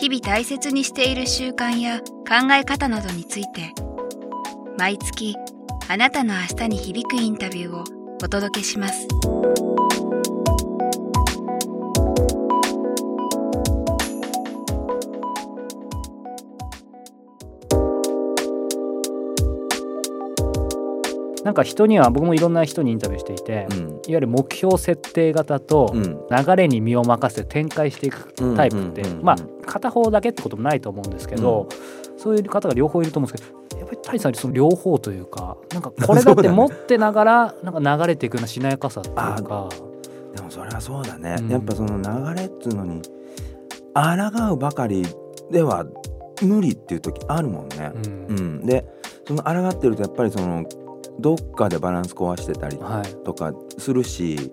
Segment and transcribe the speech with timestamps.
[0.00, 3.74] 日々大切にしている習慣や考え方などについて
[4.78, 5.36] 毎月
[5.88, 7.84] あなたの明日に響くインタビューを
[8.22, 9.06] お届けします。
[21.44, 23.78] なんか人には僕もいろんな人にインタビューしていて、うん。
[23.78, 26.20] いわゆる目標設定型とうん。
[26.30, 29.24] 流れに身を任せて展開していくタイプってうんうんうんうん。
[29.24, 31.68] まあ片方だけってこともないと思うんですけど、
[32.20, 39.68] そういう方が両方いると思うんですけどやっぱり谷さんにその両方というかなんかこれだって持ってながら なんか流れていくようなしなやかさっていうか。
[40.34, 41.48] でもそれはそうだね、うん。
[41.48, 43.02] やっぱその流れっつうのに
[43.94, 45.04] 抗うばかり
[45.50, 45.84] では
[46.42, 47.90] 無理っていう時あるもんね。
[47.94, 48.26] う、ん。
[48.28, 48.66] うん。
[48.66, 48.84] で
[49.26, 50.64] その抗ってるとやっぱりその
[51.18, 53.24] どっかでバランス壊してたりはい。
[53.24, 54.52] とかするし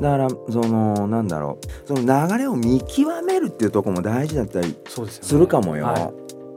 [0.00, 1.88] だからそのなんだろう。
[1.88, 5.86] その流れを見極めるっていうところも大事だったりするかもよ。
[5.86, 6.12] は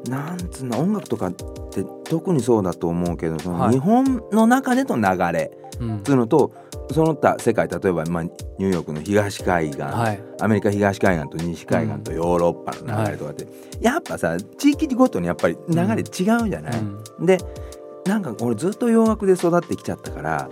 [0.10, 3.74] なんつうの音楽とかって特にそうだと思うけどそのはい。
[3.74, 5.98] 日本の中での流れいうん。
[5.98, 6.52] っていうのと
[6.92, 10.24] その他世界例えば、まあ、ニューヨークの東海岸、はい。
[10.40, 13.48] アメリカ東海岸と西海岸とヨーロッパの流れとかって、
[13.82, 16.80] やっぱさ地域ごとにやっぱり流れ違うじゃない、
[17.20, 17.26] うん。
[17.26, 17.40] で
[18.06, 20.50] なんか俺ずっと洋楽で育ってきちゃったから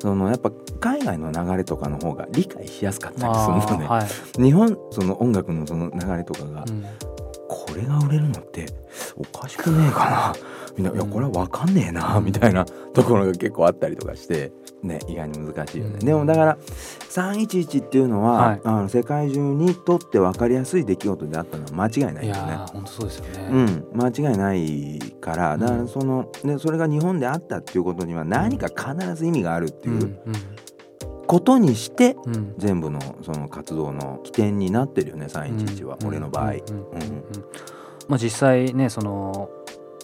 [0.00, 4.42] そのやっぱ海外の流れとかの方が理解しやすかったりするのね、あーはい。
[4.42, 6.84] 日本その音楽のその流れとかが、うん
[7.70, 8.66] これが売れるのって
[9.16, 10.50] おかしくねえかな？
[10.76, 10.92] みんな。
[10.92, 12.20] いやこれは分かんねえな。
[12.20, 16.06] みたいな ところが結構あったりとかしてね意外に難しいよね、うん。
[16.06, 16.58] でもだから
[17.10, 18.60] 311っていうのは、はい。
[18.64, 22.58] あの世界中にとって分かりやすい出来事であったのは間違いないいよね。
[22.72, 23.48] 本当そうですよね。
[23.52, 30.18] うん、間違いないからだかうんらその、でそれが日本であったっていうことには何か必ず意味があるっていう
[31.30, 32.34] ことにして、うん。
[32.34, 36.08] うん全部のその活動の起点になってるよね311は、うん。
[36.08, 36.54] 俺の場合。
[38.08, 39.48] まあ、実際ねその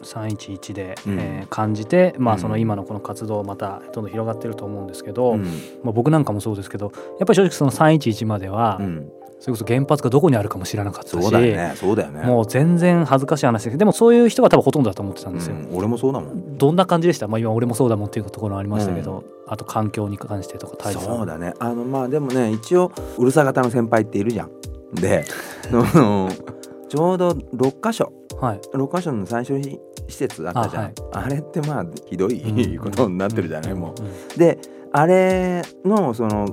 [0.05, 1.19] 311で、うん。
[1.19, 2.41] えー感じて、まあ、うん。
[2.41, 5.43] その今のこの活動またどんどん広がってると思うんですけど、うん。
[5.83, 12.23] まあ、僕なんかもそうですけどやっぱり正直その311までは、うんそれこそ原発がどこにあるかも知らなかったしそうだよねそうだよね。
[12.27, 15.57] もう全然恥ずかしい話ですでもそういう人が多分ほとんどだと思ってたんですよ。
[15.57, 16.57] うん、俺もそうだもん。
[16.59, 21.55] どんな感じでした、まあ、今俺もそうだもんっていうところありましたけど、あと環境に関してとか大さんそうだね。
[21.59, 24.51] あのまあでもね一応うるさ型の先輩っているじゃん。
[24.95, 25.25] で
[26.89, 28.13] ちょうど6箇所。
[28.41, 28.61] はい。
[28.75, 30.85] 6箇所の最初に施設あったじゃん。
[30.85, 31.31] あ,、あはい。
[31.31, 32.41] れってまあひどい
[32.75, 32.85] うん。
[32.85, 34.07] ことになってるじゃない、もうん。
[34.07, 34.39] う。
[34.39, 34.59] で
[34.93, 36.47] あれのその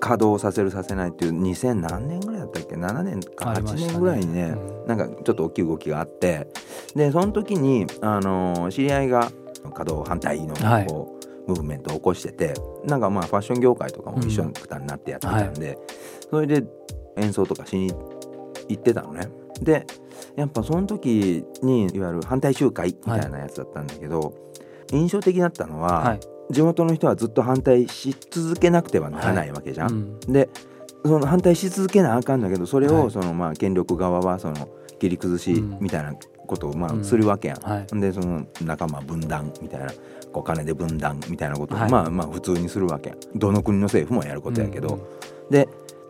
[0.00, 3.86] 稼働させるさせないっていう2000何年ぐらいだったっけ？7年か8ありましたね。
[3.88, 4.86] 年ぐらいにねうん。
[4.86, 6.48] なんかちょっと大きい動きがあって。
[6.94, 9.30] でその時にあの知り合いが
[9.74, 10.86] 稼働反対のはい。
[10.86, 12.54] こう、ムーブメントを起こしてて
[12.84, 14.52] なんかまあファッション業界とかも一緒に
[14.86, 15.78] なってやってたんで、
[16.30, 16.64] それで
[17.16, 17.92] 演奏とかしに
[18.68, 19.28] 行ってたのね。
[19.62, 19.86] で
[20.36, 24.34] やっぱその時にいわゆる反対集会みたいなやつだったんだけど、
[24.92, 26.20] 印象的だったのは、はい
[26.50, 29.90] 地元の人はずっと反対し続けなくてはならないわけじゃん。
[29.90, 29.94] う
[30.28, 30.32] ん。
[30.32, 30.48] で
[31.04, 33.02] その反対し続けなあかんだけどそれはい。
[33.06, 35.78] をそのまあ権力側はその切り崩しうん。
[35.80, 36.14] みたいな
[36.46, 37.00] ことをまうん。
[37.00, 37.60] あするわけやん。
[37.60, 38.00] はい。
[38.00, 39.92] でその仲間分断みたいな
[40.32, 41.90] お金で分断みたいなことをはい。
[41.90, 43.18] まあまあ普通にするわけやん。
[43.38, 45.50] どの国の政府もやることやけど、うん。
[45.50, 45.68] で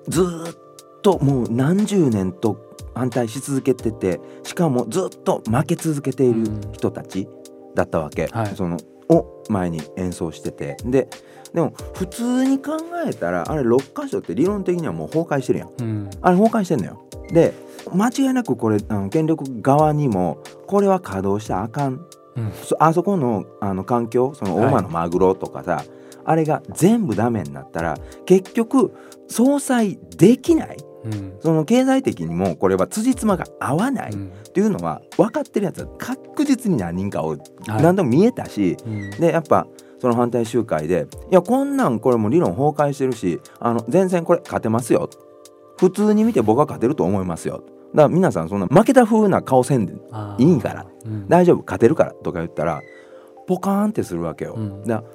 [0.09, 0.56] ずーっ
[1.03, 2.59] ともう何十年と
[2.94, 7.28] 反対し続けててしかもずっと負け続けている人たち
[7.75, 8.56] だったわけ、はい。
[8.56, 11.08] そのを前に演奏しててで
[11.52, 12.76] でも普通に考
[13.06, 15.71] えたらあれ6箇所って理論的にはもう崩壊してるやん。
[15.78, 16.10] うん。
[16.21, 17.03] あれ崩壊してんのよ。
[17.33, 17.54] で
[17.94, 22.06] 間違いなくこれあの権力側にもこれは稼働したらあかん。
[22.36, 22.53] うん。
[22.53, 25.84] そあそこのあの環境その大間のマグロとかさ、
[26.24, 27.97] あれが全部ダメになったら
[28.27, 28.92] 結局
[29.28, 31.34] 相殺できないうん。
[31.41, 34.33] その経済的にもこれは辻褄が合わないっうん。
[34.53, 37.83] ていうのは分かってるやつは確実に何人かおる、はい。
[37.83, 39.10] 何度も見えたしうん。
[39.12, 39.66] でやっぱ
[40.00, 45.09] その反対集会でいやこんなんこれも理論崩壊してるしあの全然これ勝てますよ。
[45.78, 47.62] 普通に見て僕は勝てると思いますよ。
[47.95, 49.95] だから皆さんそんな負けた風な顔せんで
[50.39, 51.28] いいからうん。
[51.28, 52.83] 大丈夫勝てるからとか言ったら
[53.47, 54.54] ポカーンってするわけよ。
[54.56, 54.83] うん。
[54.84, 55.09] だから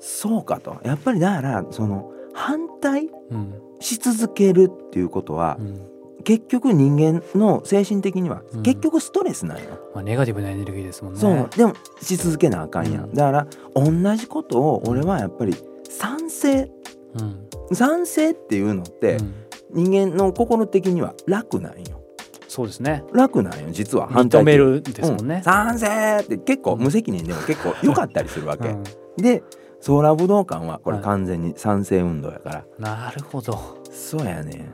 [0.00, 0.76] そうかと。
[0.84, 5.80] やっぱりだからその反対うんし続けるっていうことはうん。
[6.24, 8.62] 結局人間の精神的にはうん。
[8.62, 9.64] 結局ストレスなんよ、
[9.94, 11.20] まあ、ネガティブなエネルギーですもんね。
[11.20, 11.48] そう。
[11.56, 13.14] でもし続けなあかんやん、うん。
[13.14, 15.54] だから同じことを俺はやっぱり
[15.88, 16.70] 賛成。
[17.14, 17.74] うん。
[17.74, 19.34] 賛成っていうのってうん。
[19.70, 22.02] 人間の心的には楽なんよ。
[22.48, 23.04] そうですね。
[23.12, 24.08] 楽なんよ実は。
[24.08, 25.22] 反対的認めるんですもんう。
[25.24, 25.28] ん。
[25.28, 28.82] ね、賛成って結構無責任でも結構良かったりするわけ、うん。
[29.16, 29.42] で
[29.80, 31.04] ソーラー武道館はこれはい。
[31.04, 33.58] 完全に賛成運動やから、なるほど、
[33.90, 34.70] そうやね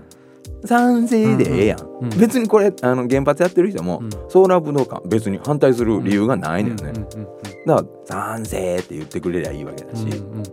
[0.65, 4.11] 賛成でええやん、うんうん別にこれあの原発やってる人も、うん。
[4.29, 7.35] ソーラー武道館別に反対する理由がないのよね、うんうんうん
[7.67, 10.45] だから賛成って言ってくれりゃいいわけだし、うんうんうん。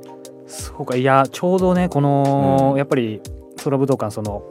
[0.47, 2.77] そうかいやちょうどねこの、うん。
[2.77, 3.21] やっぱり
[3.63, 4.43] 空武道館その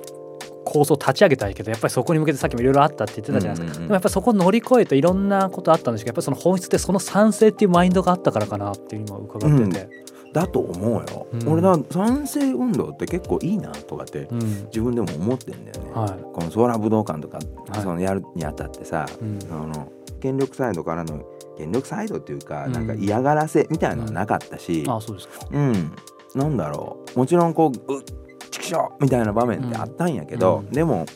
[0.70, 3.88] 構想立ち上げたいけどやっぱりそこに向けてさっきもいろいろあったって言ってたじゃないですか、うんうんうん。
[3.88, 9.88] でもやっぱりそこを乗り越えていろんなことあったんですけどやっぱりその本質ってその賛成っていうマインドがあったからかなっていう今伺ってて、
[10.32, 11.48] だと思うよ、うん。
[11.48, 16.22] 俺だ賛成運動って結構いいなとかってうん自分でも思ってんだよね、はい。
[16.32, 17.42] このソーラー武道館とか、は
[17.78, 19.90] いそのやるにあたってさ、うんその
[20.20, 21.24] 権力サイドからの
[21.56, 22.72] 権力サイドっていうか、うん。
[22.72, 25.46] なんか嫌がらせみたいなのはなかったし、あそうですか。
[25.50, 25.92] うん、
[26.34, 27.18] なんだろう。
[27.18, 28.29] もちろんこう「うっちく
[28.70, 30.70] しょう!」みたいな場面ってあったんやけど、うん。
[30.72, 31.06] でも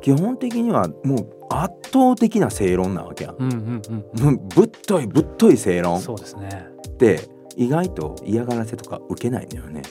[0.00, 3.36] 基本的にはもう圧倒的な正論なわけやん。
[3.38, 3.82] うんうん
[4.26, 6.00] うんぶっといぶっとい正論。
[6.00, 6.66] そうですね。
[6.88, 7.20] って
[7.56, 9.82] 意外と嫌がらせとか受けないのよね。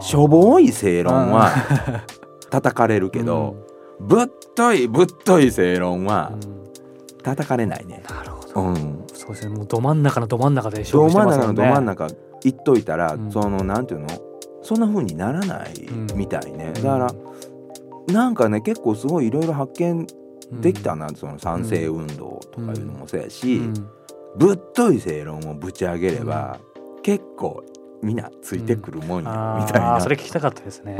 [0.00, 1.50] しょぼい正論は
[2.50, 3.56] 叩かれるけど、
[4.00, 6.58] ぶっといぶっとい正論うんはうん。
[7.22, 8.02] 叩かれないね。
[8.08, 9.54] なるほど、うん、そうですね。
[9.56, 12.06] もうど真ん中のど真ん中で勝ど負して真ん中のど真ん中
[12.42, 13.30] 言っといたら、うん。
[13.30, 14.06] そのなんていうの？
[14.68, 16.06] そんな風にならないうん。
[16.14, 17.14] みたいね、だから
[18.12, 20.06] なんかね結構すごいいろいろ発見
[20.60, 23.74] できたな、その賛成運動とかいうのもそうやし、うん。
[24.36, 26.58] ぶっとい正論をぶち上げれば、
[27.02, 27.64] 結構
[28.02, 29.96] みんなついてくるもんや、あみたいな。
[29.96, 30.96] ーそれ聞きたかったですね、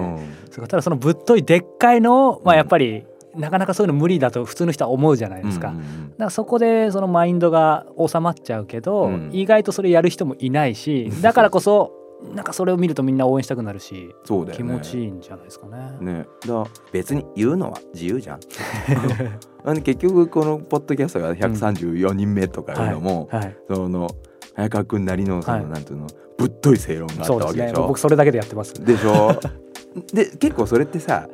[0.58, 0.66] うん。
[0.66, 2.58] ただそのぶっといでっかいのを、まあ、うん。
[2.58, 3.04] やっぱり、
[3.36, 5.68] なかなかそういうの無理だと普通の人は思うじゃないですか。
[5.68, 5.84] だうんうん。
[5.84, 9.30] からそこでそのマインドが収まっちゃうけど、うん。
[9.32, 11.97] 意外とそれやる人もいないし だからこそ
[12.34, 14.64] なんかそれを見るとみんな応援したくなるし、そうだよね。
[14.64, 15.96] 気持ちいいんじゃないですかね。
[16.00, 18.40] ね、だ別に言うのは自由じゃん。
[19.64, 24.08] あの結局このポッドキャストが134人目とかいうのも、はい、その
[24.54, 25.66] 早川君なりのその、はい。
[25.66, 26.06] なんていうの
[26.36, 27.86] ぶっとい正論があったわけでしょ。
[27.86, 28.74] 僕それだけでやってます。
[28.74, 29.38] でしょ？
[30.12, 31.28] で結構それってさ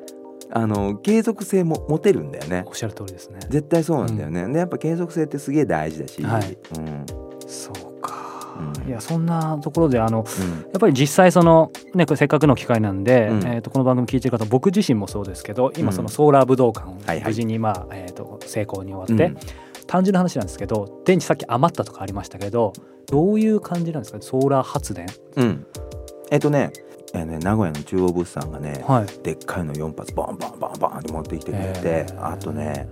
[0.50, 2.64] あの継続性も持てるんだよね。
[2.66, 3.38] おっしゃる通りですね。
[3.48, 6.58] 絶対そうなんだよね、でやっぱ継続性ってすげえ大事だし、はい。
[6.76, 7.06] うん。
[7.46, 7.83] そう
[8.86, 10.50] いやそんなところであのうん。
[10.52, 13.46] やっぱり実際そのねこれせっかくの機会なんで、うん。
[13.46, 15.94] えー、とこの番組聞いてる方僕自身もそうですけど今うん。
[15.94, 19.38] そのソーラー武道館を無事にまあ、えー、と成功に終わって、うん。
[19.86, 22.72] 単純な話なんですけど電池さっき余ったとかありましたけど
[23.06, 24.18] どういう感じなんですか？
[24.18, 25.06] ねソーラー発電。
[25.36, 25.66] うん。
[26.30, 26.70] えっとね
[27.14, 29.06] えーね名古屋の中央物産がね、はい。
[29.22, 32.88] でっかいの4発ボンボンボンボンって持ってきてくれてあとね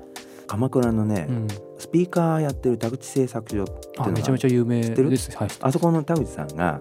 [0.52, 5.34] 鎌倉のね、うん、スピーカーやってる田口製作所っていうのがあめちゃめちゃ有名です。
[5.34, 5.48] はい。
[5.62, 6.78] あそこの田口さんが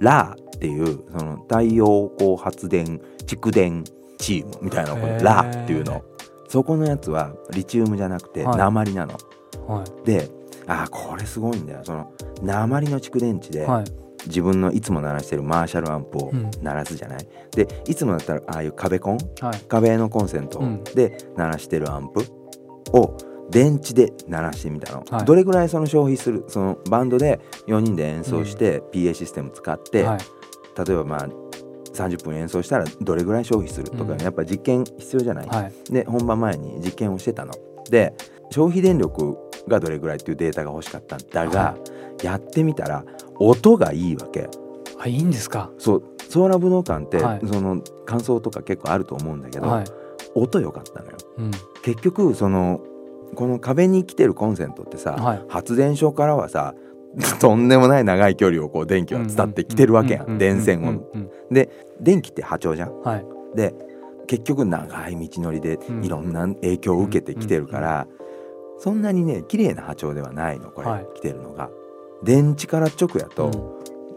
[0.00, 3.84] ラーっていうその太陽光発電蓄電
[4.18, 6.02] チームみたいなのラーっていうの。
[6.48, 8.58] そこのやつはリチウムじゃなくてはい。
[8.58, 9.16] 鉛なの、
[9.68, 10.04] はい。
[10.04, 10.28] で
[10.66, 11.82] あーこれすごいんだよ。
[11.84, 13.84] その鉛の蓄電池ではい。
[14.26, 16.50] 自分のいつも鳴らしてるマーシャルアンプをうん。
[16.60, 19.18] 鳴らすじゃない、でいつもだったらああいう壁コン？
[19.40, 19.60] はい。
[19.68, 20.82] 壁のコンセントうん。
[20.82, 22.26] で鳴らしてるアンプ
[22.92, 23.16] を
[23.50, 25.24] 電池で鳴らしてみたの、はい。
[25.24, 30.18] どれぐらいその消費するそのバンドで4人で演奏して PA システム使って、はい。
[30.86, 31.28] 例えばまあ
[31.92, 34.22] 30分演奏したらどれぐらい消費するとか、うん。
[34.22, 35.72] やっぱ実験必要じゃない、はい。
[35.92, 37.52] で本番前に実験をしてたの。
[37.90, 38.14] で
[38.50, 39.36] 消費電力
[39.68, 41.76] がどれぐらいっていうデータが欲しかったんだが、は
[42.22, 43.04] やってみたら
[43.36, 44.48] 音がいいわけ。
[44.98, 45.70] あいいんですか？
[45.78, 46.02] そう。
[46.28, 47.40] ソーラー武道館って、はい。
[47.46, 49.84] その感想とか結構あると思うんだけど、はい、
[50.34, 51.16] 音良かったのよ。
[51.38, 51.50] うん。
[51.82, 52.80] 結局その
[53.34, 55.42] この壁に来てるコンセントってさ、はい。
[55.48, 56.74] 発電所からはさ
[57.40, 61.02] とんでもない長い距離をこう電気は伝ってきてるわけやん電線を。
[61.50, 61.70] で
[62.00, 63.00] 電気って波長じゃん。
[63.00, 63.26] はい。
[63.54, 63.74] で
[64.26, 66.04] 結局長い道のりでうん。
[66.04, 68.06] いろんな影響を受けてきてるから、
[68.78, 71.06] そんなにね綺麗な波長ではないのこれ、はい。
[71.14, 71.70] 来てるのが。
[72.22, 73.50] 電池から直やと、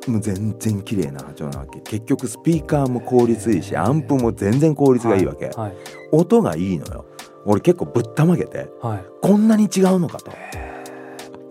[0.07, 0.13] うん。
[0.13, 1.79] もう全然綺麗な波長なわけ。
[1.81, 5.73] 結局スピーカーも効率いいしアンプも全然効率がいいわけ、はい
[6.17, 7.05] 音がいいのよ。
[7.45, 9.05] 俺結構ぶったまげてはい。
[9.21, 10.31] こんなに違うのかと。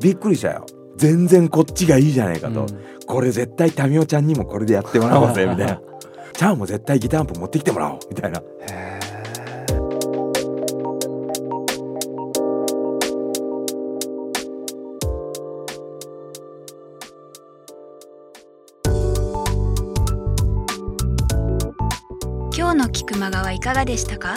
[0.01, 0.67] びっくりしたよ。
[0.97, 2.67] 全然こっちがいいじゃないかと、うん。
[3.07, 5.81] これ絶対タミオちゃんにもこれでやってもらおうぜみたいな。
[6.35, 8.41] チャーも絶対ギターアンプ持ってきてもらおうみたいな。
[8.71, 8.99] へ
[22.57, 24.37] 今日の菊間川いかがでしたか？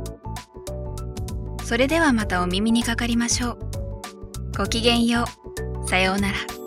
[1.71, 3.57] それではまたお耳にかかりましょう。
[4.57, 5.23] ごきげんよ
[5.85, 5.87] う。
[5.87, 6.60] さようなら。